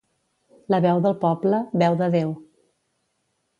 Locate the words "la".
0.75-0.79